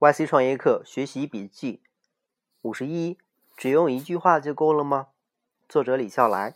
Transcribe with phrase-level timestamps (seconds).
[0.00, 1.82] YC 创业课学习笔记
[2.62, 3.18] 五十一，
[3.54, 5.08] 只用一句话就够了吗？
[5.68, 6.54] 作者李笑来。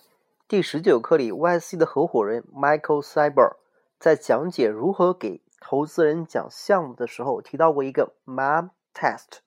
[0.48, 3.56] 第十九课里，YC 的合伙人 Michael Cyber
[3.98, 9.40] 在讲解如何给投资人讲项目的时候，提到过一个 Mom Test。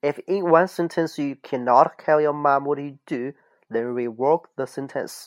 [0.00, 3.36] If in one sentence you cannot tell your mom what you do,
[3.68, 5.26] then rework the sentence。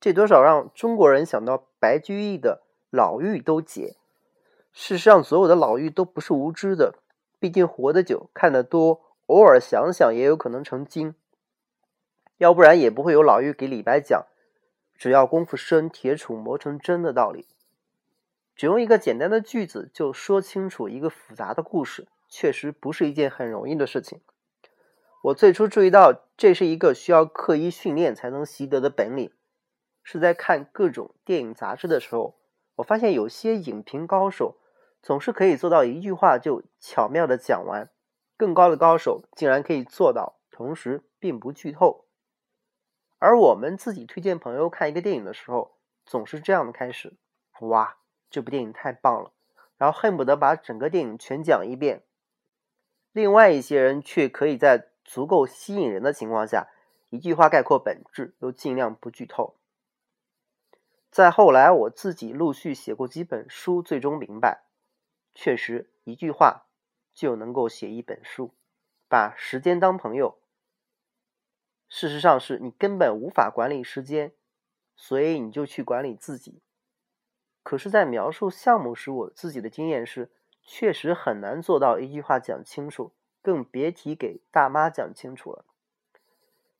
[0.00, 3.98] 这多少让中国人想到白居易的老妪都解。
[4.76, 6.96] 事实上，所有的老妪都不是无知的，
[7.38, 11.14] 毕竟活得久，看得多，偶尔想想也有可能成精。
[12.38, 14.26] 要不然也不会有老妪给李白讲
[14.98, 17.46] “只要功夫深，铁杵磨成针”的道理。
[18.56, 24.20] 只用一个简单的句子就说清楚一个复杂的故事，确实不是一件很容易的事情。
[25.22, 29.30] 我最初注意到这是一个需要刻意训练才能习得的本领，
[30.02, 32.34] 是在看各种电影杂志的时候，
[32.74, 34.56] 我发现有些影评高手。
[35.04, 37.90] 总是可以做到一句话就巧妙的讲完，
[38.38, 42.06] 更高的高手竟然可以做到同时并不剧透。
[43.18, 47.18] 而我们自己推荐朋友看一个电影的时候，总是这样的开始：
[47.60, 47.98] 哇，
[48.30, 49.32] 这部电影太棒了，
[49.76, 52.02] 然后恨不得把整个电影全讲一遍。
[53.12, 56.68] 另外一些人却可以在足够吸引人的情况下，
[57.10, 59.58] 一句话概括本质，又尽量不剧透。
[61.10, 64.63] 再后来，我自己陆续写过几本书，最终明白。
[65.34, 66.66] 确实，一句话
[67.12, 68.54] 就能够写一本书。
[69.08, 70.38] 把时间当朋友，
[71.88, 74.32] 事实上是你根本无法管理时间，
[74.96, 76.62] 所以你就去管理自己。
[77.62, 80.30] 可是，在描述项目时，我自己的经验是，
[80.62, 85.64] 确实很难做到一句话讲清楚，更别提给大妈讲清楚了。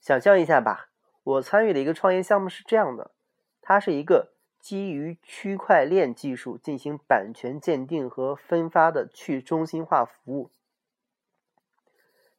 [0.00, 0.91] 想象一下吧，
[1.22, 3.12] 我参与的一个创业项目是这样的，
[3.61, 4.33] 它是一个。
[4.65, 10.51] 基于区块链技术进行版权鉴定和分发的去中心化服务，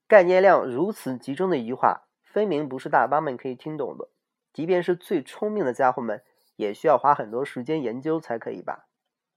[0.07, 4.09] 概念量如此集中的一句话，分明不是大妈们可以听懂的。
[4.51, 6.23] 即便是最聪明的家伙们，
[6.55, 8.87] 也需要花很多时间研究才可以吧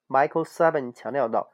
[0.08, 1.50] ？Michael Seven 强调道：“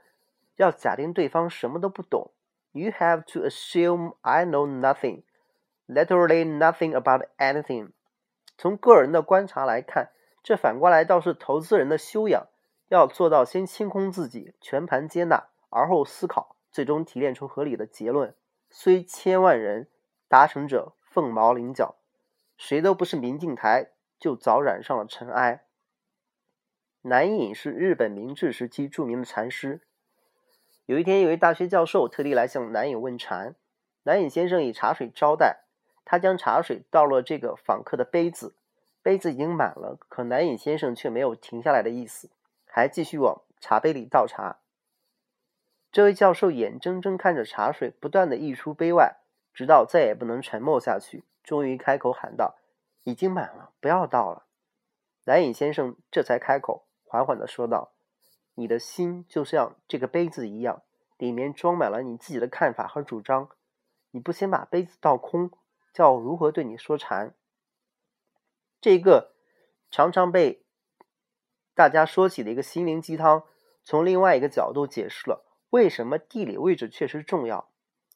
[0.54, 2.30] 要假定对方什么都不懂
[2.70, 5.24] ，You have to assume I know nothing,
[5.88, 7.90] literally nothing about anything。”
[8.56, 10.12] 从个人的观察来看。
[10.44, 12.48] 这反过来倒是投资人的修养，
[12.88, 18.34] 要做到先清空自己，全盘接纳，而后思考，最终提炼出合理的结论。
[18.68, 19.88] 虽千万人，
[20.28, 21.96] 达成者凤毛麟角，
[22.58, 25.64] 谁都不是明镜台，就早染上了尘埃。
[27.00, 29.80] 南隐是日本明治时期著名的禅师。
[30.84, 33.54] 有一天，有位大学教授特地来向南隐问禅，
[34.02, 35.64] 南隐先生以茶水招待，
[36.04, 38.54] 他将茶水倒入这个访客的杯子。
[39.04, 42.30] 杯子已经满了，可南隐先生却没有停下来的意思，
[42.64, 44.60] 还继续往茶杯里倒茶。
[45.92, 49.18] 这位教授眼睁睁看着茶水不断的溢出杯外，
[49.52, 52.56] 直到再也不能沉默下去，终于开口喊道
[53.04, 54.46] ：“已经满了，不要倒了。”
[55.24, 57.92] 南隐先生这才开口，缓缓的说道
[58.56, 60.80] ：“你的心就像这个杯子一样，
[61.18, 63.50] 里面装满了你自己的看法和主张。
[64.12, 65.50] 你不先把杯子倒空，
[65.92, 67.34] 叫我如何对你说禅？”
[68.84, 69.32] 这个
[69.90, 70.62] 常常被
[71.72, 73.44] 大家说起的一个心灵鸡汤，
[73.82, 77.70] 从另外一个角度解释了为什么地理位置确实重要。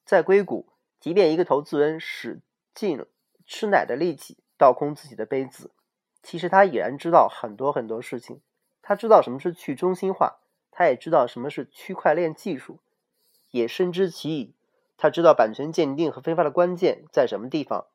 [0.04, 2.42] 在硅谷，即便一个投资人使
[2.74, 3.02] 尽
[3.46, 5.70] 吃奶的力气倒空自己的杯子，
[6.22, 8.42] 其实他已然知道很多很多事情。
[8.82, 10.40] 他知道什么是去中心化，
[10.70, 12.80] 他也知道什么是区块链技术，
[13.50, 14.54] 也深知其意。
[14.98, 17.86] 他知道版权鉴定和分发的关键在什么地方，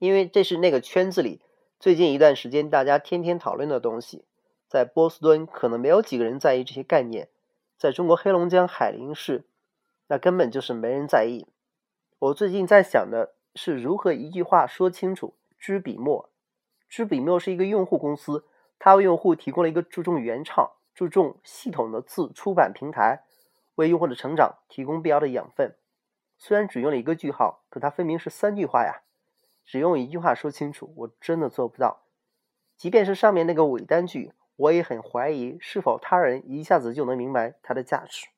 [0.00, 1.40] 因为这是那个圈子里。
[1.78, 4.24] 最近一段时间，大家天天讨论的东西，
[4.66, 7.28] 在波士顿可能没有几个人在意这些概念，
[7.76, 9.44] 在中国黑龙江海林市，
[10.08, 11.46] 那根本就是没人在意。
[12.18, 15.34] 我最近在想的是如何一句话说清楚。
[15.58, 16.30] 知笔墨，
[16.88, 18.46] 知笔墨是一个用户公司，
[18.78, 23.24] 它为用户提供了一个注重原创、注重系统的自出版平台，
[23.74, 25.76] 为用户的成长提供必要的养分。
[26.38, 29.02] 虽然只用了一个句号，可它分明是三句话呀。
[29.66, 32.04] 只用一句话说清楚，我真的做不到。
[32.78, 38.28] 即便是上面那个伪单据，我也很怀疑是否他人一下子就能明白它的价值。